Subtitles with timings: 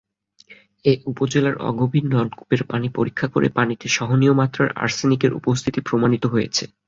[0.85, 6.63] এ উপজেলার অগভীর নলকূপের পানি পরীক্ষা করে পানিতে সহনীয় মাত্রার আর্সেনিকের উপস্থিতি প্রমাণিত হয়েছে।